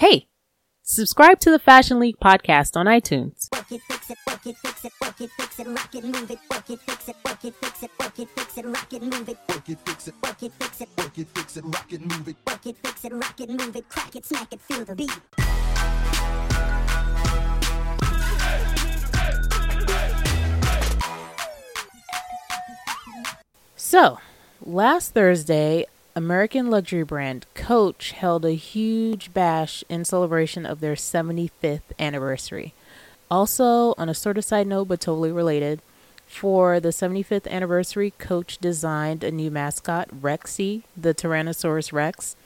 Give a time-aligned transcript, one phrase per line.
[0.00, 0.28] Hey,
[0.82, 3.52] subscribe to the Fashion League podcast on iTunes.
[3.54, 6.30] Work it, fix it, work it, fix it, work it, fix it, rock it, move
[6.30, 9.02] it, work it, fix it, work it, fix it, work it, fix it, rock it,
[9.02, 11.92] move it, Work it, fix it, work it, fix it, work it, fix it, rock
[11.92, 12.36] it, move it.
[12.46, 15.20] work it, fix it, rock it, move it, crack it, smack it, feel the beat.
[23.76, 24.18] So,
[24.64, 25.84] last Thursday,
[26.16, 32.74] American luxury brand Coach held a huge bash in celebration of their 75th anniversary.
[33.30, 35.80] Also, on a sort of side note, but totally related,
[36.26, 42.36] for the 75th anniversary, Coach designed a new mascot, Rexy, the Tyrannosaurus Rex.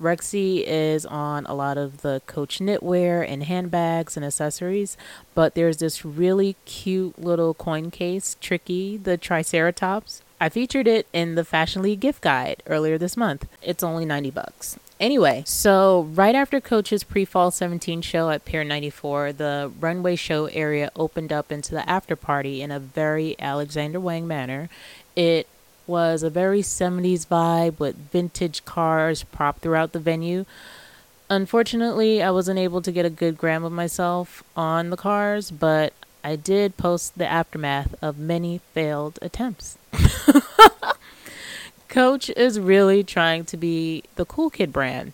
[0.00, 4.96] Rexy is on a lot of the Coach knitwear and handbags and accessories,
[5.34, 10.22] but there's this really cute little coin case, Tricky, the Triceratops.
[10.42, 13.46] I featured it in the Fashion League gift guide earlier this month.
[13.62, 14.76] It's only 90 bucks.
[14.98, 20.90] Anyway, so right after Coach's pre-fall 17 show at Pier 94, the runway show area
[20.96, 24.68] opened up into the after party in a very Alexander Wang manner.
[25.14, 25.46] It
[25.86, 30.44] was a very 70s vibe with vintage cars propped throughout the venue.
[31.30, 35.92] Unfortunately, I wasn't able to get a good gram of myself on the cars, but
[36.24, 39.78] I did post the aftermath of many failed attempts.
[41.88, 45.12] Coach is really trying to be the cool kid brand.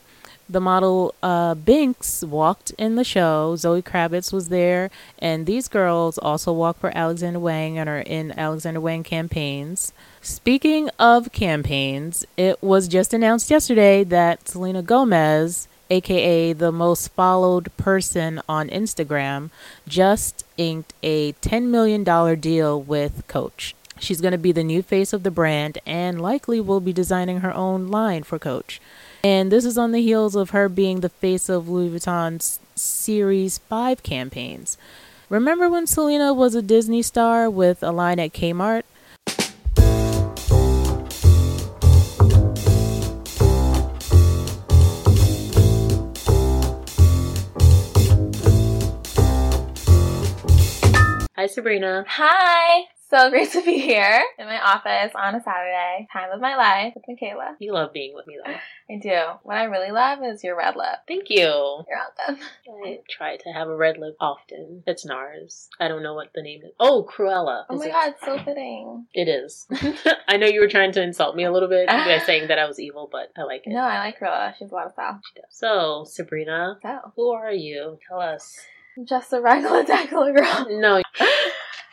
[0.50, 3.54] The model uh, Binx walked in the show.
[3.56, 8.32] Zoe Kravitz was there, and these girls also walk for Alexander Wang and are in
[8.38, 9.92] Alexander Wang campaigns.
[10.22, 17.76] Speaking of campaigns, it was just announced yesterday that Selena Gomez, aka the most followed
[17.76, 19.50] person on Instagram,
[19.86, 22.04] just inked a $10 million
[22.40, 23.74] deal with Coach.
[24.00, 27.40] She's going to be the new face of the brand and likely will be designing
[27.40, 28.80] her own line for Coach.
[29.22, 33.58] And this is on the heels of her being the face of Louis Vuitton's Series
[33.58, 34.78] 5 campaigns.
[35.28, 38.84] Remember when Selena was a Disney star with a line at Kmart?
[51.36, 52.04] Hi, Sabrina.
[52.08, 52.97] Hi!
[53.10, 56.06] So great to be here in my office on a Saturday.
[56.12, 57.56] Time of my life with Michaela.
[57.58, 58.52] You love being with me, though.
[58.52, 59.38] I do.
[59.44, 60.98] What I really love is your red lip.
[61.06, 61.38] Thank you.
[61.38, 61.84] You're
[62.26, 62.44] welcome.
[62.84, 64.82] I try to have a red lip often.
[64.86, 65.68] It's NARS.
[65.80, 66.72] I don't know what the name is.
[66.78, 67.64] Oh, Cruella.
[67.70, 67.92] Oh is my it?
[67.92, 69.06] god, so fitting.
[69.14, 69.66] It is.
[70.28, 72.66] I know you were trying to insult me a little bit by saying that I
[72.66, 73.70] was evil, but I like it.
[73.70, 74.54] No, I like Cruella.
[74.56, 75.18] She has a lot of style.
[75.24, 75.46] She does.
[75.50, 77.98] So, Sabrina, So, who are you?
[78.06, 78.58] Tell us.
[78.98, 80.66] I'm just a regular degular girl.
[80.78, 81.00] No.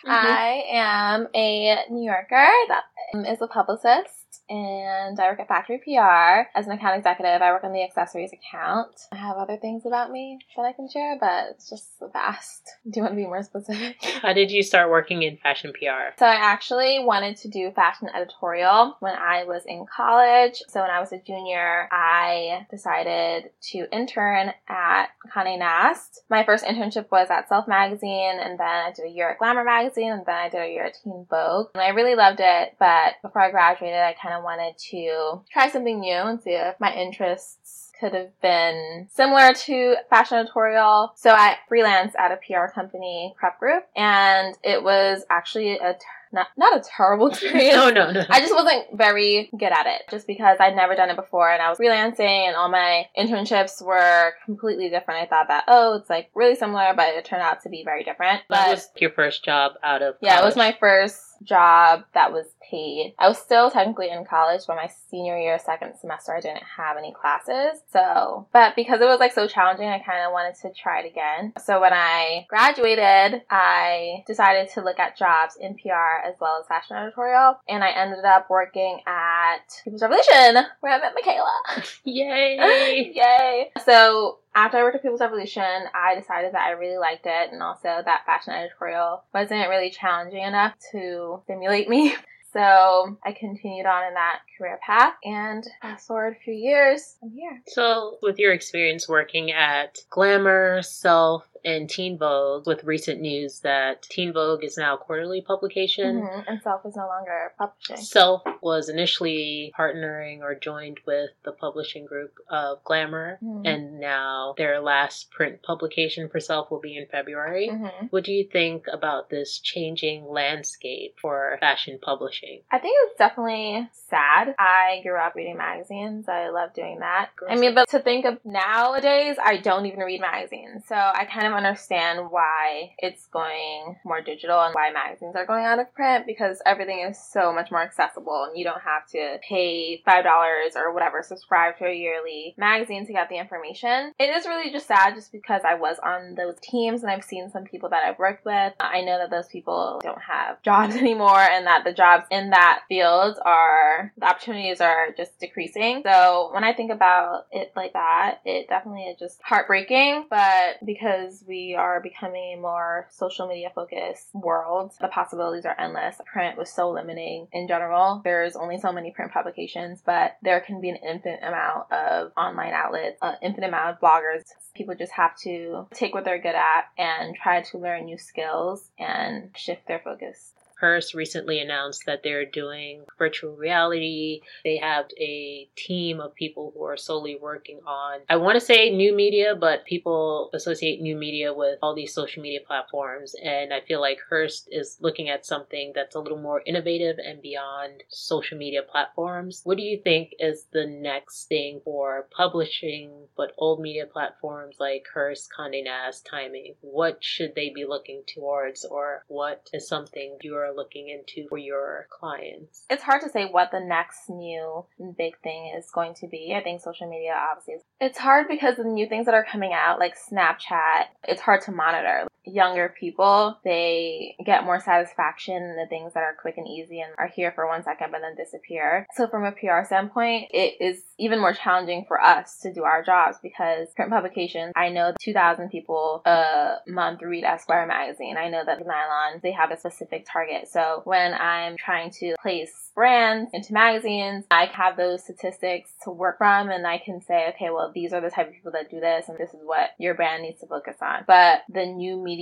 [0.05, 0.27] Mm-hmm.
[0.27, 2.83] I am a New Yorker that
[3.27, 7.41] is a publicist and I work at Factory PR as an account executive.
[7.41, 9.07] I work on the accessories account.
[9.11, 12.61] I have other things about me that I can share, but it's just so vast.
[12.85, 13.97] Do you want to be more specific?
[14.21, 16.15] How did you start working in fashion PR?
[16.17, 20.61] So I actually wanted to do fashion editorial when I was in college.
[20.69, 26.21] So when I was a junior, I decided to intern at Condé Nast.
[26.29, 29.63] My first internship was at Self Magazine, and then I did a year at Glamour
[29.63, 31.67] Magazine, and then I did a year at Teen Vogue.
[31.73, 35.69] And I really loved it, but before I graduated, I kind of wanted to try
[35.69, 41.13] something new and see if my interests could have been similar to fashion editorial.
[41.15, 45.99] So I freelance at a PR company, Prep Group, and it was actually a ter-
[46.31, 47.75] not not a terrible experience.
[47.75, 48.25] No, no, no.
[48.29, 51.61] I just wasn't very good at it just because I'd never done it before and
[51.61, 55.21] I was freelancing and all my internships were completely different.
[55.21, 58.03] I thought that, oh, it's like really similar, but it turned out to be very
[58.03, 58.41] different.
[58.49, 62.31] that But was your first job out of yeah, it was my first job that
[62.31, 63.13] was paid.
[63.19, 66.97] I was still technically in college, but my senior year, second semester, I didn't have
[66.97, 67.81] any classes.
[67.91, 71.11] So, but because it was like so challenging, I kind of wanted to try it
[71.11, 71.53] again.
[71.63, 76.67] So when I graduated, I decided to look at jobs in PR as well as
[76.67, 81.61] fashion editorial, and I ended up working at People's Revolution, where I met Michaela.
[82.03, 83.11] Yay!
[83.15, 83.71] Yay!
[83.85, 85.63] So after I worked at People's Revolution,
[85.93, 90.43] I decided that I really liked it and also that fashion editorial wasn't really challenging
[90.43, 92.15] enough to stimulate me.
[92.55, 97.31] So I continued on in that career path and fast forward a few years, I'm
[97.31, 97.61] here.
[97.67, 104.03] So, with your experience working at Glamour, Self, and Teen Vogue with recent news that
[104.03, 106.21] Teen Vogue is now a quarterly publication.
[106.21, 107.95] Mhm, And Self is no longer publishing.
[107.97, 113.65] Self was initially partnering or joined with the publishing group of Glamour, Mhm.
[113.67, 117.69] and now their last print publication for Self will be in February.
[117.69, 118.11] Mhm.
[118.11, 122.61] What do you think about this changing landscape for fashion publishing?
[122.69, 124.44] I think it's definitely sad.
[124.57, 126.27] I grew up reading magazines.
[126.27, 127.29] I love doing that.
[127.47, 130.83] I mean, but to think of nowadays, I don't even read magazines.
[130.87, 135.65] So I kind of understand why it's going more digital and why magazines are going
[135.65, 139.37] out of print because everything is so much more accessible and you don't have to
[139.47, 144.13] pay $5 or whatever, subscribe to a yearly magazine to get the information.
[144.19, 147.49] It is really just sad just because I was on those teams and I've seen
[147.49, 148.73] some people that I've worked with.
[148.79, 152.81] I know that those people don't have jobs anymore and that the jobs in that
[152.87, 156.01] field are, the opportunities are just decreasing.
[156.05, 160.25] So when I think about it like that, it definitely is just heartbreaking.
[160.29, 166.17] But because we are becoming a more social media focused world, the possibilities are endless.
[166.25, 168.21] Print was so limiting in general.
[168.23, 172.73] There's only so many print publications, but there can be an infinite amount of online
[172.73, 174.43] outlets, an infinite amount of bloggers.
[174.73, 178.89] People just have to take what they're good at and try to learn new skills
[178.99, 180.51] and shift their focus.
[180.79, 184.41] Hearst recently announced that they're doing virtual reality.
[184.63, 188.89] They have a team of people who are solely working on, I want to say
[188.89, 193.35] new media, but people associate new media with all these social media platforms.
[193.41, 197.41] And I feel like Hearst is looking at something that's a little more innovative and
[197.41, 199.61] beyond social media platforms.
[199.63, 205.05] What do you think is the next thing for publishing, but old media platforms like
[205.13, 206.75] Hearst, Condé Nast, Time Inc?
[206.81, 211.57] What should they be looking towards, or what is something you are looking into for
[211.57, 212.85] your clients?
[212.89, 214.85] It's hard to say what the next new
[215.17, 216.55] big thing is going to be.
[216.57, 217.81] I think social media obviously is.
[217.99, 221.71] It's hard because the new things that are coming out, like Snapchat, it's hard to
[221.71, 222.27] monitor.
[222.45, 227.13] Younger people, they get more satisfaction in the things that are quick and easy and
[227.17, 229.07] are here for one second but then disappear.
[229.15, 233.03] So from a PR standpoint, it is even more challenging for us to do our
[233.03, 238.37] jobs because print publications, I know 2,000 people a month read Esquire magazine.
[238.37, 240.67] I know that Nylon, they have a specific target.
[240.67, 246.37] So when I'm trying to place brands into magazines, I have those statistics to work
[246.37, 248.99] from and I can say, okay, well, these are the type of people that do
[248.99, 251.23] this and this is what your brand needs to focus on.
[251.27, 252.34] But the new media,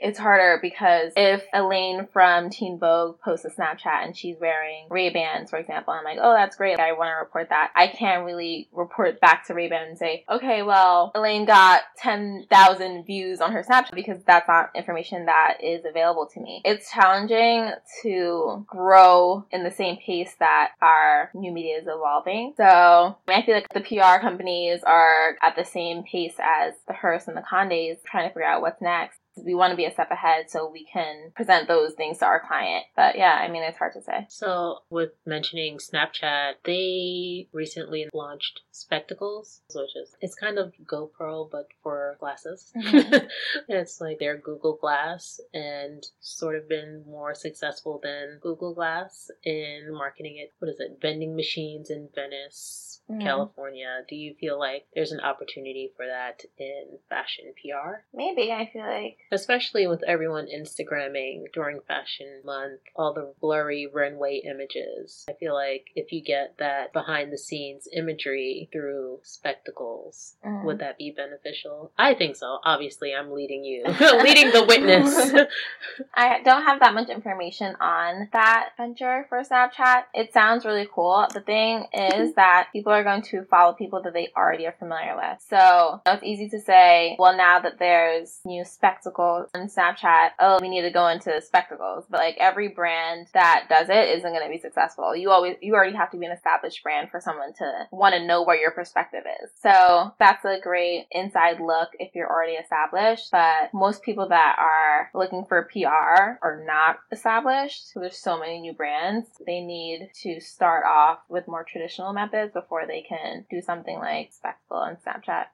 [0.00, 5.50] it's harder because if Elaine from Teen Vogue posts a Snapchat and she's wearing Ray-Bans,
[5.50, 6.78] for example, I'm like, oh, that's great.
[6.78, 7.72] I want to report that.
[7.74, 13.40] I can't really report back to Ray-Ban and say, okay, well, Elaine got 10,000 views
[13.40, 16.62] on her Snapchat because that's not information that is available to me.
[16.64, 17.70] It's challenging
[18.02, 22.54] to grow in the same pace that our new media is evolving.
[22.56, 27.28] So I feel like the PR companies are at the same pace as the Hearst
[27.28, 29.18] and the Condes trying to figure out what's next.
[29.36, 32.40] We want to be a step ahead so we can present those things to our
[32.46, 32.84] client.
[32.96, 34.26] But yeah, I mean, it's hard to say.
[34.28, 41.68] So, with mentioning Snapchat, they recently launched Spectacles, which is it's kind of GoPro but
[41.82, 42.72] for glasses.
[42.76, 43.28] Mhm.
[43.68, 49.88] it's like their Google Glass and sort of been more successful than Google Glass in
[49.92, 50.52] marketing it.
[50.58, 50.98] What is it?
[51.00, 53.22] Vending machines in Venice, Mhm.
[53.22, 54.04] California.
[54.08, 58.04] Do you feel like there's an opportunity for that in fashion PR?
[58.12, 64.40] Maybe I feel like Especially with everyone Instagramming during Fashion Month, all the blurry runway
[64.44, 65.24] images.
[65.28, 70.64] I feel like if you get that behind the scenes imagery through spectacles, Mhm.
[70.64, 71.90] would that be beneficial?
[71.98, 72.60] I think so.
[72.64, 73.82] Obviously, I'm leading you,
[74.22, 75.32] leading the witness.
[76.14, 80.04] I don't have that much information on that venture for Snapchat.
[80.14, 81.26] It sounds really cool.
[81.32, 85.16] The thing is that people are going to follow people that they already are familiar
[85.16, 85.40] with.
[85.48, 90.68] So it's easy to say, well, now that there's new spectacles on Snapchat, oh, we
[90.68, 92.04] need to go into spectacles.
[92.08, 95.14] But like every brand that does it isn't going to be successful.
[95.14, 98.26] You always, you already have to be an established brand for someone to want to
[98.26, 99.50] know where your perspective is.
[99.60, 103.30] So that's a great inside look if you're already established.
[103.30, 107.92] But most people that are looking for PR are not established.
[107.92, 109.28] So there's so many new brands.
[109.46, 114.32] They need to start off with more traditional methods before they can do something like
[114.32, 115.46] Spectacle and Snapchat.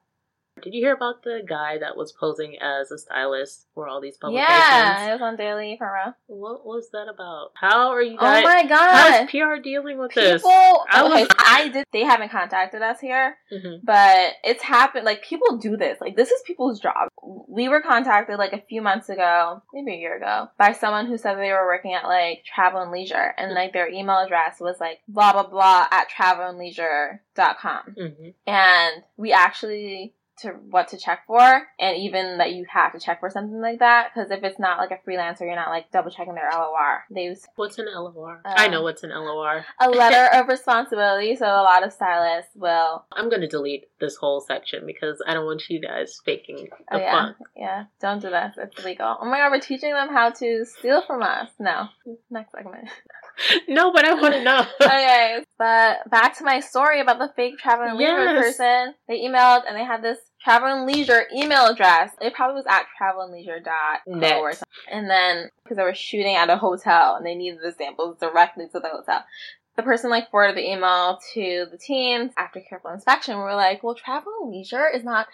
[0.61, 4.17] Did you hear about the guy that was posing as a stylist for all these
[4.17, 4.49] publications?
[4.55, 6.13] Yeah, it was on Daily Promo.
[6.27, 7.51] What was that about?
[7.55, 8.43] How are you Oh guys?
[8.43, 9.23] my god.
[9.25, 10.43] is PR dealing with People, this?
[10.45, 11.85] I okay, was- I did.
[11.91, 13.79] They haven't contacted us here, Mhm.
[13.83, 15.05] but it's happened.
[15.05, 15.99] Like people do this.
[15.99, 17.09] Like this is people's job.
[17.47, 21.17] We were contacted like a few months ago, maybe a year ago, by someone who
[21.17, 24.79] said they were working at like Travel and Leisure, and like their email address was
[24.79, 27.95] like blah blah blah at travelandleisure.com.
[27.99, 28.33] Mhm.
[28.47, 33.19] And we actually to what to check for, and even that you have to check
[33.19, 34.09] for something like that.
[34.13, 37.03] Because if it's not like a freelancer, you're not like double checking their LOR.
[37.11, 38.41] They use What's an LOR?
[38.45, 39.65] Uh, I know what's an LOR.
[39.79, 41.35] a letter of responsibility.
[41.35, 43.05] So a lot of stylists will.
[43.11, 46.99] I'm gonna delete this whole section because I don't want you guys faking the Oh
[46.99, 47.35] yeah, fun.
[47.55, 47.83] yeah.
[48.01, 48.53] Don't do that.
[48.57, 49.17] It's illegal.
[49.21, 51.49] Oh my god, we're teaching them how to steal from us.
[51.59, 51.87] No.
[52.31, 52.89] Next segment.
[53.67, 54.65] No, but I want to know.
[54.81, 58.57] okay, but back to my story about the fake travel and leisure Yes.
[58.57, 58.93] person.
[59.07, 62.11] They emailed and they had this travel and leisure email address.
[62.21, 64.37] It probably was at travelandleisure.co Net.
[64.39, 64.65] or something.
[64.91, 68.65] And then because they were shooting at a hotel and they needed the samples directly
[68.71, 69.23] to the hotel.
[69.75, 73.35] The person like forwarded the email to the team after careful inspection.
[73.37, 75.25] We were like, well, travel and leisure is not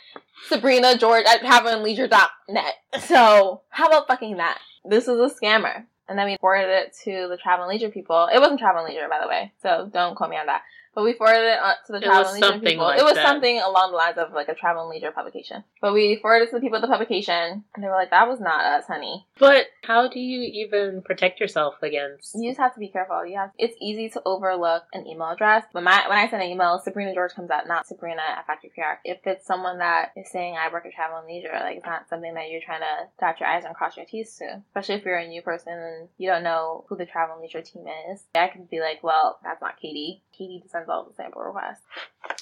[0.48, 2.74] Sabrina George at travelandleisure.net.
[3.02, 4.60] So how about fucking that?
[4.86, 5.84] This is a scammer.
[6.10, 8.28] And then we forwarded it to the travel and leisure people.
[8.34, 10.64] It wasn't travel and leisure, by the way, so don't quote me on that.
[11.00, 12.84] But we forwarded it to the travel and leisure people.
[12.84, 13.26] like it was that.
[13.26, 15.64] something along the lines of like a travel and leisure publication.
[15.80, 18.28] But we forwarded it to the people at the publication, and they were like, "That
[18.28, 22.36] was not us, honey." But how do you even protect yourself against?
[22.36, 23.26] You just have to be careful.
[23.26, 23.52] You have.
[23.58, 25.64] It's easy to overlook an email address.
[25.72, 28.74] When my when I send an email, Sabrina George comes out, not Sabrina at Factory
[28.76, 29.00] PR.
[29.06, 32.10] If it's someone that is saying I work at Travel and Leisure, like it's not
[32.10, 34.62] something that you're trying to dot your I's and cross your T's to.
[34.68, 37.62] Especially if you're a new person and you don't know who the Travel and Leisure
[37.62, 38.26] team is.
[38.36, 40.24] I can be like, well, that's not Katie.
[40.38, 41.82] Katie all the sample requests.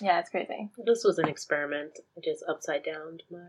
[0.02, 0.70] Yeah, it's crazy.
[0.86, 1.92] This was an experiment.
[2.18, 3.40] I just upside down my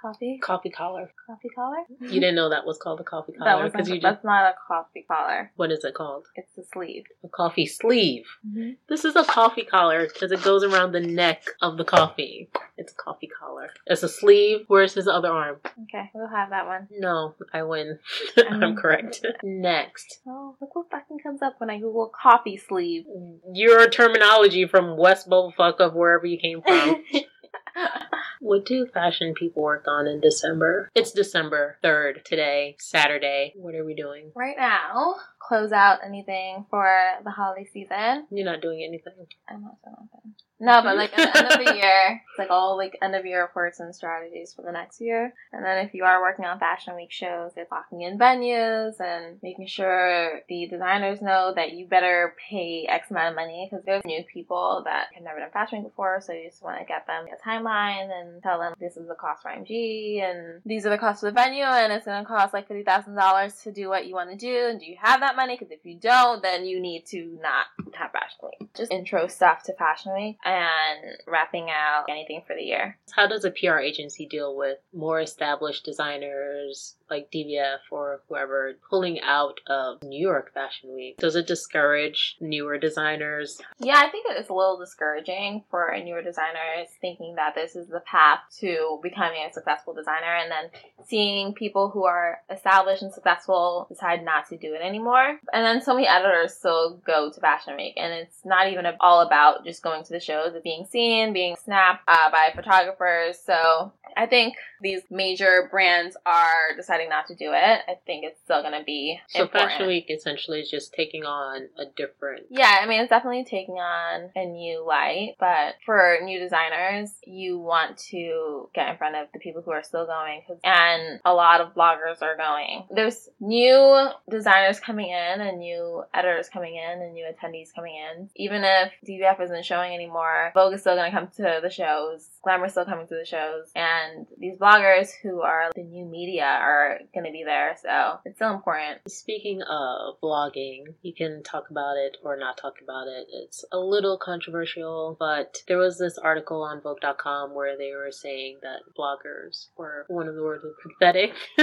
[0.00, 1.10] Coffee, coffee collar.
[1.26, 1.76] coffee collar.
[2.00, 4.54] You didn't know that was called a coffee collar because you just that's not a
[4.66, 5.52] coffee collar.
[5.56, 6.26] what is it called?
[6.36, 7.04] It's a sleeve.
[7.22, 8.24] A coffee sleeve.
[8.48, 8.70] Mm-hmm.
[8.88, 12.48] This is a coffee collar because it goes around the neck of the coffee.
[12.78, 13.68] It's a coffee collar.
[13.86, 14.60] It's a sleeve.
[14.68, 15.56] Where's his other arm?
[15.82, 16.88] Okay, we'll have that one.
[16.90, 17.98] No, I win.
[18.50, 19.20] Um, I'm correct.
[19.42, 20.20] Next.
[20.26, 23.04] Oh, look what fucking comes up when I Google coffee sleeve.
[23.52, 24.30] Your terminology
[24.68, 27.04] from West Bullfuck of wherever you came from.
[28.40, 30.90] what do fashion people work on in December?
[30.94, 33.52] It's December 3rd today, Saturday.
[33.54, 34.32] What are we doing?
[34.34, 36.88] right now, close out anything for
[37.22, 38.26] the holiday season.
[38.30, 39.12] You're not doing anything.
[39.48, 40.34] I'm not doing nothing.
[40.62, 43.24] No, but like at the end of the year, it's like all like end of
[43.24, 45.32] year reports and strategies for the next year.
[45.52, 49.38] And then if you are working on fashion week shows, it's locking in venues and
[49.42, 54.04] making sure the designers know that you better pay X amount of money because there's
[54.04, 57.06] new people that have never done fashion week before, so you just want to get
[57.06, 60.90] them a timeline and tell them this is the cost for MG and these are
[60.90, 63.72] the costs of the venue and it's going to cost like fifty thousand dollars to
[63.72, 64.68] do what you want to do.
[64.68, 65.56] And do you have that money?
[65.56, 68.70] Because if you don't, then you need to not have fashion week.
[68.74, 72.98] Just intro stuff to fashion week and wrapping out anything for the year.
[73.12, 79.20] How does a PR agency deal with more established designers like DVF or whoever pulling
[79.20, 81.16] out of New York Fashion Week?
[81.18, 83.60] Does it discourage newer designers?
[83.78, 88.02] Yeah, I think it's a little discouraging for newer designers thinking that this is the
[88.20, 90.70] path to becoming a successful designer and then
[91.06, 95.38] seeing people who are established and successful decide not to do it anymore.
[95.52, 99.20] And then so many editors still go to Fashion Week and it's not even all
[99.20, 103.38] about just going to the shows, it's being seen, being snapped uh, by photographers.
[103.44, 107.80] So I think these major brands are deciding not to do it.
[107.88, 109.72] I think it's still going to be So important.
[109.72, 113.74] Fashion Week essentially is just taking on a different Yeah, I mean, it's definitely taking
[113.74, 119.28] on a new light, but for new designers, you want to get in front of
[119.32, 122.84] the people who are still going, and a lot of bloggers are going.
[122.90, 128.28] There's new designers coming in and new editors coming in and new attendees coming in.
[128.36, 132.28] Even if DVF isn't showing anymore, Vogue is still going to come to the shows,
[132.42, 137.00] Glamour's still coming to the shows, and these bloggers who are the new media are
[137.14, 139.00] going to be there, so it's still important.
[139.08, 143.26] Speaking of blogging, you can talk about it or not talk about it.
[143.32, 148.58] It's a little controversial, but there was this article on Vogue.com where they were saying
[148.62, 151.32] that bloggers were one of the words pathetic.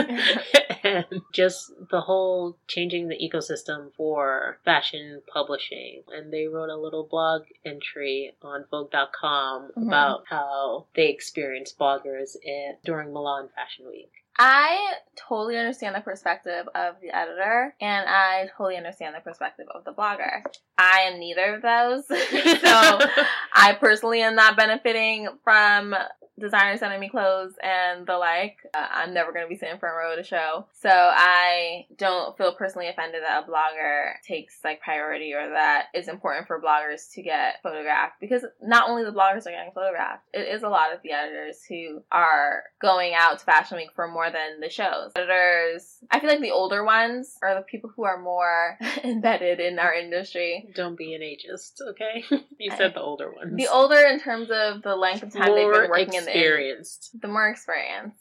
[0.84, 6.04] and just the whole changing the ecosystem for fashion publishing.
[6.14, 9.88] And they wrote a little blog entry on Vogue.com Mhm.
[9.88, 14.12] about how they experienced bloggers in, during Milan Fashion Week.
[14.40, 19.84] I totally understand the perspective of the editor, and I totally understand the perspective of
[19.84, 20.44] the blogger.
[20.78, 22.06] I am neither of those.
[22.08, 22.16] so
[23.56, 25.96] I personally am not benefiting from
[26.40, 28.58] designers sending me clothes and the like.
[28.74, 30.66] Uh, I'm never going to be sitting front row at a show.
[30.74, 36.08] So I don't feel personally offended that a blogger takes like priority or that it's
[36.08, 40.48] important for bloggers to get photographed because not only the bloggers are getting photographed, it
[40.48, 44.30] is a lot of the editors who are going out to Fashion Week for more
[44.30, 45.12] than the shows.
[45.16, 49.80] Editors, I feel like the older ones are the people who are more embedded in
[49.80, 50.70] our industry.
[50.76, 52.24] Don't be an ageist, okay?
[52.60, 53.56] you said the older ones.
[53.56, 57.12] The older in terms of the length of time they've been working in experienced.
[57.22, 58.18] the more experienced.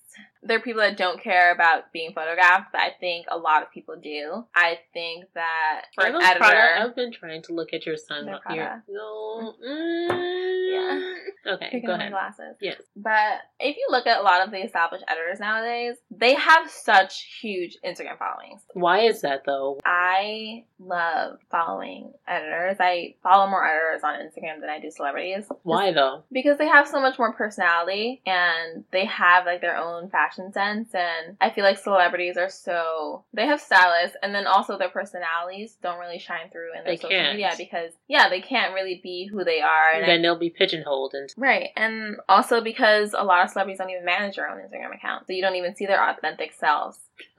[0.46, 3.70] There are people that don't care about being photographed, but I think a lot of
[3.72, 4.44] people do.
[4.54, 6.82] I think that for an editor, Prada?
[6.84, 8.26] I've been trying to look at your son.
[8.26, 9.54] Your, no.
[9.66, 11.12] Mm,
[11.46, 12.10] Okay, picking go ahead.
[12.10, 12.56] glasses.
[12.60, 12.80] Yes.
[12.96, 17.38] But if you look at a lot of the established editors nowadays, they have such
[17.40, 18.62] huge Instagram followings.
[18.72, 19.78] Why is that though?
[19.84, 22.76] I love following editors.
[22.80, 25.46] I follow more editors on Instagram than I do celebrities.
[25.62, 26.24] Why though?
[26.32, 30.94] because they have so much more personality and they have like their own fashion sense
[30.94, 35.76] and i feel like celebrities are so they have stylists and then also their personalities
[35.82, 37.32] don't really shine through in their They social can't.
[37.36, 40.50] media because yeah they can't really be who they are and I- then they'll be
[40.50, 44.58] pigeonholed and right and also because a lot of celebrities don't even manage their own
[44.58, 46.98] instagram account so you don't even see their authentic selves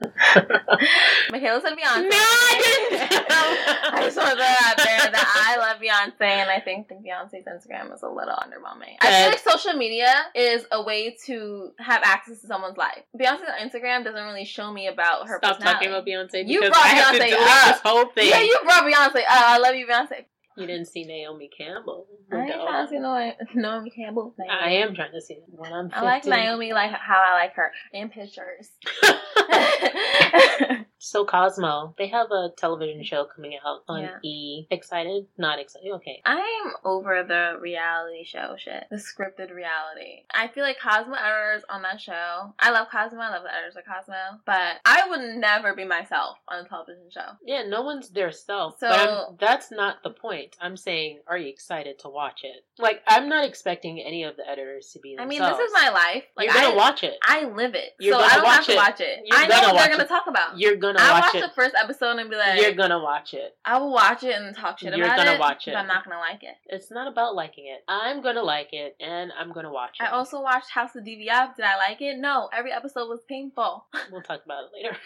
[1.30, 2.08] Michaela said Beyonce.
[2.08, 3.10] No, I didn't.
[3.94, 6.88] I just want to throw that out there that I love Beyonce, and I think
[6.88, 8.96] Beyonce's Instagram is a little underwhelming.
[9.00, 13.02] I feel like social media is a way to have access to someone's life.
[13.18, 16.88] Beyonce's Instagram doesn't really show me about her Stop talking about Beyonce You brought I
[16.88, 17.74] have to Beyonce up.
[17.74, 18.28] this whole thing.
[18.28, 19.20] Yeah, you brought Beyonce.
[19.22, 20.24] Uh, I love you, Beyonce.
[20.58, 22.06] You didn't see Naomi Campbell.
[22.32, 24.34] I ain't trying to see no Naomi Campbell.
[24.50, 25.96] I am trying to see it when I'm 50.
[25.98, 28.70] I like Naomi like how I like her in pictures.
[30.98, 34.18] so Cosmo, they have a television show coming out on Yeah.
[34.22, 34.66] E.
[34.70, 35.26] Excited?
[35.36, 35.90] Not excited.
[35.94, 36.20] Okay.
[36.24, 38.84] I'm over the reality show shit.
[38.90, 40.24] The scripted reality.
[40.34, 42.54] I feel like Cosmo editors on that show.
[42.58, 43.20] I love Cosmo.
[43.20, 44.40] I love the editors of Cosmo.
[44.44, 47.30] But I would never be myself on a television show.
[47.44, 48.78] Yeah, no one's their self.
[48.78, 50.56] So- but that's not the point.
[50.60, 52.64] I'm saying, are you excited to watch it?
[52.78, 55.88] Like, I'm not expecting any of the editors to be I mean, this is my
[55.90, 56.24] life.
[56.36, 57.14] Like You're gonna I, watch it.
[57.22, 57.90] I live it.
[58.00, 58.76] You're so I don't have to it.
[58.76, 59.20] watch it.
[59.24, 60.08] You're I know what they're gonna it.
[60.08, 60.58] talk about.
[60.58, 61.46] You're gonna I watch watch it.
[61.48, 63.56] the first episode and be like, You're gonna watch it.
[63.64, 65.72] I will watch it and talk shit You're about gonna watch it.
[65.72, 66.54] But I'm not gonna like it.
[66.66, 67.84] It's not about liking it.
[67.88, 70.04] I'm gonna like it, and I'm gonna watch it.
[70.04, 71.56] I also watched House of DVF.
[71.56, 72.18] Did I like it?
[72.18, 72.48] No.
[72.56, 73.86] Every episode was painful.
[74.10, 74.96] We'll talk about it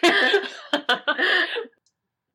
[0.73, 0.87] later.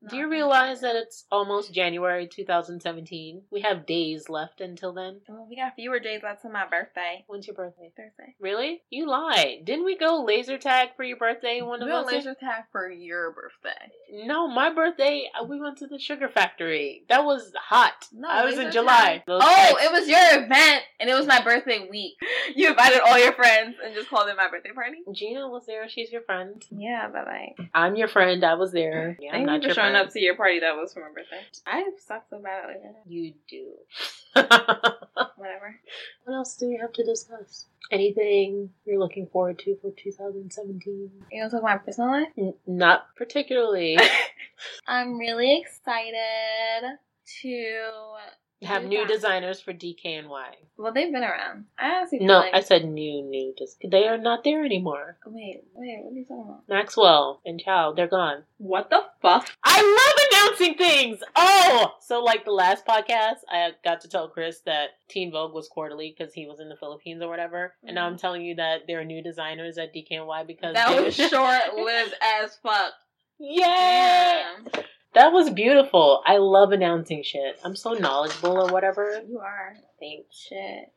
[0.09, 3.43] Do you realize that it's almost January 2017?
[3.51, 5.21] We have days left until then.
[5.29, 7.25] Well, we got fewer days left to my birthday.
[7.27, 7.91] When's your birthday?
[7.97, 8.35] Thursday.
[8.41, 8.83] Really?
[8.91, 9.65] You lied.
[9.65, 11.63] Didn't we go laser tag for your birthday?
[11.63, 12.13] One of we went us.
[12.13, 13.91] laser tag for your birthday.
[14.27, 15.29] No, my birthday.
[15.39, 17.05] uh, We went to the sugar factory.
[17.09, 18.07] That was hot.
[18.13, 19.25] No, I was in July.
[19.27, 22.15] Oh, it was your event, and it was my birthday week.
[22.55, 24.99] You invited all your friends and just called it my birthday party.
[25.13, 25.87] Gina was there.
[25.89, 26.65] She's your friend.
[26.71, 28.43] Yeah, but like, I'm your friend.
[28.43, 29.17] I was there.
[29.21, 31.41] Yeah, I'm not your showing up to your party that was for my birthday.
[31.67, 33.73] I suck so bad at like You do.
[34.35, 35.81] whatever.
[36.25, 37.67] what else do we have to discuss?
[37.91, 41.11] Anything you're looking forward to for 2017?
[41.33, 42.29] You want to talk about my personal life?
[42.37, 43.99] N- not particularly.
[44.87, 46.99] I'm really excited
[47.43, 47.89] to.
[48.63, 49.09] Have new that.
[49.13, 50.47] designers for DKNY.
[50.77, 51.67] Well, they've been around.
[51.79, 52.55] I honestly No, like.
[52.55, 53.55] I said new, new.
[53.57, 55.17] Just they are not there anymore.
[55.27, 56.69] Wait, wait, what are you talking about?
[56.69, 58.45] Maxwell and Chow, they're gone.
[58.59, 59.49] What the fuck?
[59.63, 61.21] I love announcing things.
[61.37, 65.69] Oh, so like the last podcast, I got to tell Chris that Teen Vogue was
[65.69, 68.21] quarterly because he was in the Philippines or whatever, and now I'm mm.
[68.21, 72.57] telling you that there are new designers at DKNY because That was short lived as
[72.63, 72.93] fuck.
[73.39, 74.43] Yeah,
[74.75, 74.85] Damn.
[75.15, 76.23] That was beautiful.
[76.27, 77.59] I love announcing shit.
[77.65, 79.23] I'm so knowledgeable or whatever.
[79.29, 79.77] You are.
[80.01, 80.37] Thanks.
[80.37, 80.93] Shit.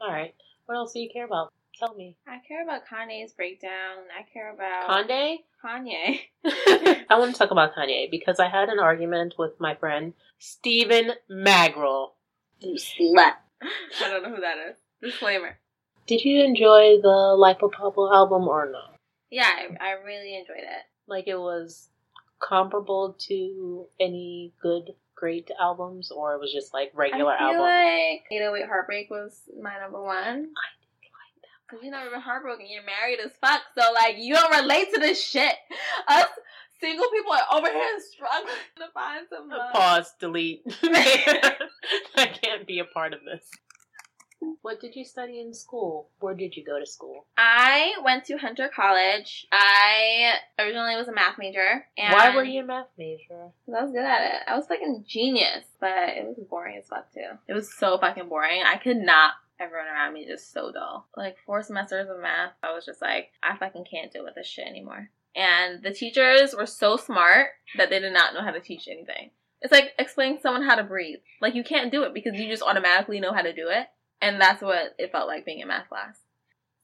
[0.00, 0.34] All right,
[0.66, 1.52] what else do you care about?
[1.78, 2.16] Tell me.
[2.26, 3.98] I care about Kanye's breakdown.
[4.16, 5.38] I care about Kanye?
[5.64, 6.20] Kanye.
[7.08, 11.12] I want to talk about Kanye because I had an argument with my friend Stephen
[11.28, 12.14] Magrill.
[12.60, 13.34] You slut.
[13.62, 14.76] I don't know who that is.
[15.00, 15.58] Disclaimer.
[16.06, 18.96] Did you enjoy the Life of Pablo album or not?
[19.30, 20.84] Yeah, I, I really enjoyed it.
[21.06, 21.88] Like it was
[22.40, 27.60] comparable to any good, great albums, or it was just like regular I feel album?
[27.60, 30.48] like 808 Heartbreak was my number one.
[31.70, 32.64] Cause you never been heartbroken.
[32.66, 35.52] You're married as fuck, so like you don't relate to this shit.
[36.08, 36.24] Us
[36.80, 39.72] single people are over here struggling to find some uh, love.
[39.74, 40.62] Pause, delete.
[40.82, 43.50] I can't be a part of this.
[44.62, 46.10] What did you study in school?
[46.20, 47.26] Where did you go to school?
[47.36, 49.46] I went to Hunter College.
[49.50, 51.86] I originally was a math major.
[51.96, 53.50] And Why were you a math major?
[53.66, 54.42] I was good at it.
[54.46, 57.38] I was fucking genius, but it was boring as fuck too.
[57.48, 58.62] It was so fucking boring.
[58.64, 59.32] I could not.
[59.60, 61.08] Everyone around me just so dull.
[61.16, 64.46] Like four semesters of math, I was just like, I fucking can't deal with this
[64.46, 65.10] shit anymore.
[65.34, 69.30] And the teachers were so smart that they did not know how to teach anything.
[69.60, 71.18] It's like explaining to someone how to breathe.
[71.40, 73.86] Like you can't do it because you just automatically know how to do it.
[74.20, 76.18] And that's what it felt like being in math class.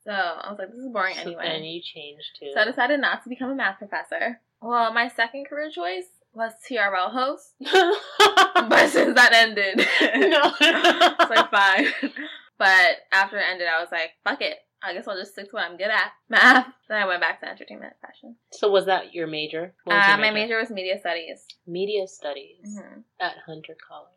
[0.04, 1.46] So I was like, this is boring So anyway.
[1.46, 2.50] And you changed too.
[2.54, 4.40] So I decided not to become a math professor.
[4.60, 9.76] Well, my second career choice was TRL host, but since that ended,
[10.30, 10.52] no.
[10.60, 11.86] it's like fine.
[12.58, 14.56] But after it ended, I was like, fuck it.
[14.82, 16.66] I guess I'll just stick to what I'm good at, math.
[16.88, 18.36] Then I went back to entertainment fashion.
[18.52, 19.74] So was that your major?
[19.86, 21.44] Uh, your my major was media studies.
[21.66, 24.10] media studies hmm at Hunter College.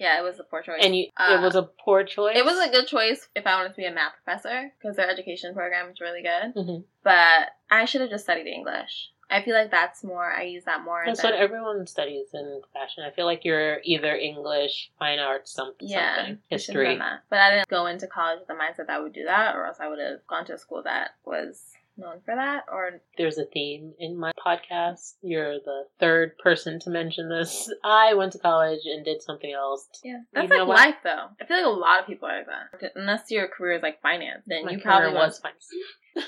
[0.00, 0.80] Yeah, it was a poor choice.
[0.82, 2.36] And you, Uh, it was a poor choice.
[2.36, 5.08] It was a good choice if I wanted to be a math professor because their
[5.10, 6.54] education program is really good.
[6.56, 6.84] Mhm.
[7.04, 9.10] But I should have just studied English.
[9.32, 10.28] I feel like that's more.
[10.32, 11.04] I use that more.
[11.06, 13.04] That's what everyone studies in fashion.
[13.04, 16.96] I feel like you're either English, fine arts, something, yeah, something, I history.
[16.98, 17.20] that.
[17.28, 19.66] But I didn't go into college with the mindset that I would do that, or
[19.66, 22.64] else I would have gone to a school that was known for that.
[22.72, 25.14] Or There's a theme in my podcast.
[25.22, 27.72] You're the third person to mention this.
[27.84, 29.86] I went to college and did something else.
[30.02, 30.76] yeah, that's You know like what?
[30.76, 31.26] life though.
[31.40, 32.46] I feel like a lot of people are like
[32.80, 32.92] that.
[32.96, 35.52] Unless your career is like finance, then My you career probably was fine.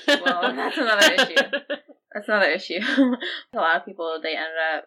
[0.07, 1.35] Well, that's another issue.
[2.13, 2.79] That's another issue.
[3.53, 4.45] a lot of people they ended
[4.77, 4.85] up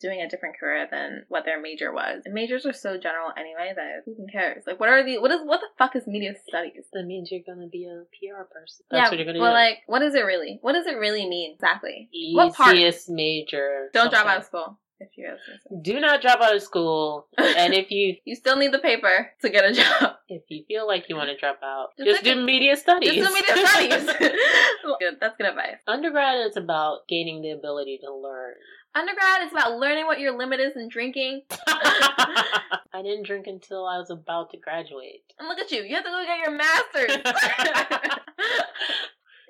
[0.00, 2.22] doing a different career than what their major was.
[2.24, 4.64] And majors are so general anyway that who cares?
[4.66, 6.84] Like, what are the what is what the fuck is media studies?
[6.92, 8.84] that means you're gonna be a PR person.
[8.90, 9.54] That's what you're gonna be well, do.
[9.54, 10.58] like, what does it really?
[10.62, 12.08] What does it really mean exactly?
[12.32, 12.74] what part?
[12.74, 13.90] Easiest major.
[13.92, 15.36] Don't drop out of school if you're.
[15.82, 17.26] Do not drop out of school.
[17.38, 20.16] And if you you still need the paper to get a job.
[20.28, 23.14] if you feel like you want to drop out, Just just, do media studies.
[23.14, 24.06] Just do media studies.
[25.00, 25.16] good.
[25.20, 25.76] That's good advice.
[25.86, 28.54] Undergrad is about gaining the ability to learn.
[28.94, 31.42] Undergrad is about learning what your limit is in drinking.
[32.92, 35.22] I didn't drink until I was about to graduate.
[35.38, 35.82] And look at you.
[35.82, 37.16] You have to go get your master's.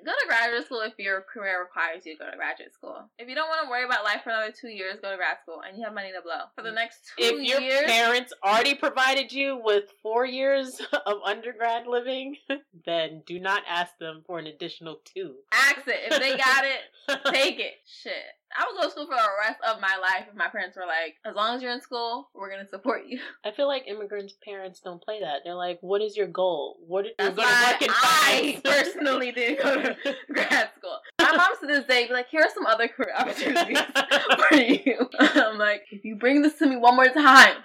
[0.05, 3.09] go to graduate school if your career requires you to go to graduate school.
[3.17, 5.37] If you don't want to worry about life for another two years, go to grad
[5.41, 6.41] school and you have money to blow.
[6.55, 11.87] For the next two If your parents already provided you with four years of undergrad
[11.87, 12.37] living,
[12.85, 15.33] then do not ask them for an additional two.
[15.51, 16.11] ask it.
[16.11, 17.73] If they got it, take it.
[17.85, 18.13] Shit.
[18.57, 20.85] I would go to school for the rest of my life if my parents were
[20.85, 23.19] like, as long as you're in school, we're going to support you.
[23.45, 25.41] I feel like immigrants' parents don't play that.
[25.43, 26.77] They're like, "What is your goal?
[26.87, 29.95] What you're That's going to work in I personally didn't go to
[30.33, 30.99] grad school.
[31.19, 33.77] My mom to this day be like, here are some other career opportunities
[34.49, 35.09] for you.
[35.19, 37.57] I'm like, if you bring this to me one more time,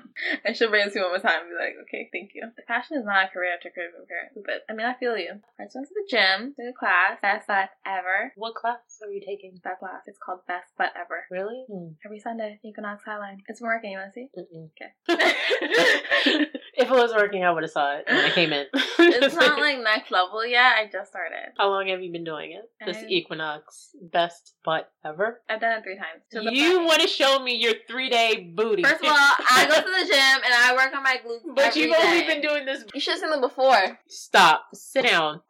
[0.45, 2.43] and she'll bring it to me one more time and be like, okay, thank you.
[2.57, 4.31] The passion is not a career to career career.
[4.45, 5.41] But I mean, I feel you.
[5.59, 8.33] I just went to the gym, did a class, best class ever.
[8.37, 9.61] what class are you taking?
[9.65, 11.25] That class, it's called Best Butt Ever.
[11.31, 11.65] Really?
[11.71, 11.89] Hmm.
[12.05, 13.39] Every Sunday, Equinox Highline.
[13.49, 13.93] It's working.
[13.93, 14.29] You want to see?
[14.37, 14.71] Mm-mm.
[15.09, 16.51] Okay.
[16.77, 18.67] if it was working, I would have saw it when I came in.
[18.99, 20.75] it's not like next level yet.
[20.79, 21.53] I just started.
[21.59, 22.71] How long have you been doing it?
[22.85, 25.41] This I- Equinox best butt ever.
[25.49, 26.23] I've done it three times.
[26.55, 28.83] You want to show me your three day booty?
[28.83, 31.43] First of all, I go to the gym and I work on my glutes.
[31.55, 32.27] but you've only day.
[32.27, 32.85] been doing this.
[32.95, 33.99] You should have seen them before.
[34.09, 34.65] Stop.
[34.75, 35.41] Sit down.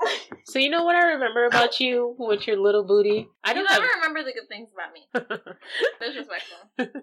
[0.46, 3.28] so you know what I remember about you with your little booty?
[3.44, 5.06] I don't don't ever remember the good things about me.
[6.00, 7.02] Disrespectful.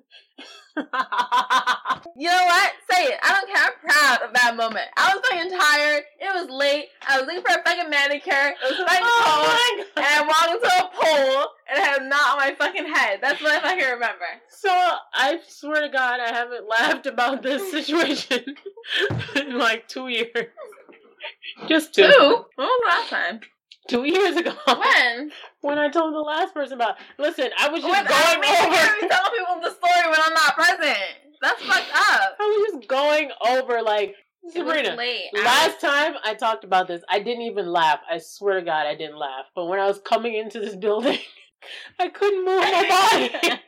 [2.15, 2.71] You know what?
[2.91, 3.19] Say it.
[3.21, 3.63] I don't care.
[3.63, 4.85] I'm proud of that moment.
[4.97, 6.03] I was fucking tired.
[6.19, 6.85] It was late.
[7.07, 8.31] I was looking for a fucking manicure.
[8.33, 9.23] It was fucking cold.
[9.25, 12.55] oh my And I walked into a pole and I had a knot on my
[12.57, 13.19] fucking head.
[13.21, 14.25] That's what I fucking remember.
[14.49, 18.55] So I swear to God, I haven't laughed about this situation
[19.35, 20.29] in like two years.
[21.67, 22.03] Just two.
[22.03, 22.45] Two?
[22.55, 23.39] When was the last time?
[23.87, 24.53] Two years ago.
[24.65, 25.31] When?
[25.61, 26.95] When I told the last person about.
[27.17, 29.13] Listen, I was just When I going you over.
[29.13, 30.97] telling people the story when I'm not present.
[31.43, 32.37] That's fucked up.
[32.39, 34.15] I was just going over like
[34.49, 34.95] Sabrina.
[35.43, 37.99] Last time I talked about this, I didn't even laugh.
[38.09, 39.45] I swear to God, I didn't laugh.
[39.53, 41.19] But when I was coming into this building,
[41.99, 43.61] I couldn't move my body.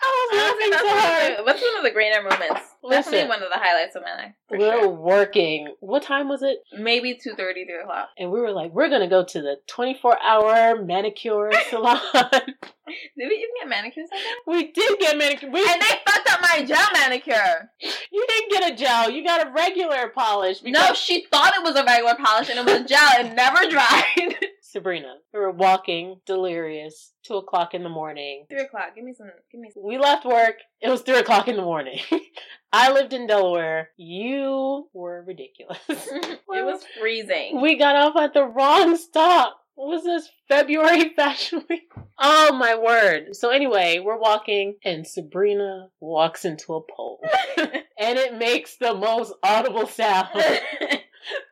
[0.00, 1.46] I was laughing so hard.
[1.46, 2.62] What's one of the greater moments?
[2.82, 3.12] Listen.
[3.12, 4.34] Definitely one of the highlights of my life.
[4.50, 4.88] We were sure.
[4.88, 5.74] working.
[5.80, 6.58] What time was it?
[6.78, 8.08] Maybe 2.30, 3 o'clock.
[8.16, 11.98] And we were like, we're gonna go to the 24 hour manicure salon.
[12.14, 15.50] Did we even get manicures that we did get manicure.
[15.50, 17.70] We, And they fucked up my gel manicure.
[17.80, 19.10] you didn't get a gel.
[19.10, 20.62] You got a regular polish.
[20.64, 23.08] No, she thought it was a regular polish and it was a gel.
[23.18, 24.36] It never dried.
[24.70, 28.44] Sabrina, we were walking, delirious, two o'clock in the morning.
[28.50, 28.94] 3 o'clock.
[28.94, 29.30] Give me some.
[29.50, 29.82] Give me some.
[29.82, 30.56] We left work.
[30.82, 32.00] It was three o'clock in the morning.
[32.72, 33.90] I lived in Delaware.
[33.96, 35.78] You were ridiculous.
[35.88, 37.62] it was freezing.
[37.62, 39.58] we got off at the wrong stop.
[39.74, 41.90] What was this February Fashion Week?
[42.18, 43.36] Oh my word.
[43.36, 47.20] So anyway, we're walking and Sabrina walks into a pole.
[47.56, 50.28] and it makes the most audible sound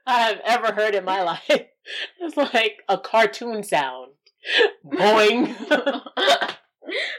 [0.06, 1.68] I've ever heard in my life.
[2.20, 4.12] It's like a cartoon sound.
[4.84, 5.54] Boing.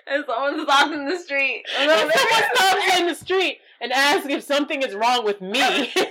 [0.07, 1.63] and someone stopped in the street.
[1.79, 5.93] And someone stops in the street and asks if something is wrong with me.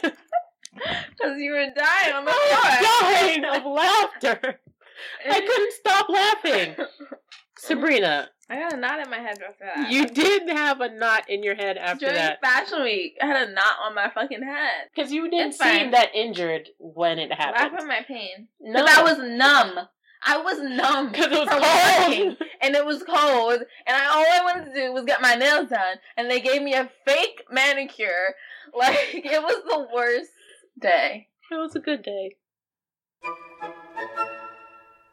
[0.76, 3.10] Because you were dying on the I floor.
[3.10, 4.60] was dying of laughter.
[5.30, 6.76] I couldn't stop laughing.
[7.58, 9.90] Sabrina, I got a knot in my head after that.
[9.90, 12.40] You did have a knot in your head after During that.
[12.40, 14.88] Fashion Week, I had a knot on my fucking head.
[14.94, 15.80] Because you didn't It's fine.
[15.80, 17.80] seem that injured when it Laugh happened.
[17.80, 18.46] at my pain.
[18.60, 18.84] No.
[18.84, 19.88] Because I was numb.
[20.24, 21.10] I was numb.
[21.10, 21.62] Because it was cold.
[22.08, 25.34] working, and it was cold, and I all I wanted to do was get my
[25.34, 28.34] nails done, and they gave me a fake manicure.
[28.74, 30.30] Like it was the worst
[30.78, 31.28] day.
[31.50, 32.36] It was a good day.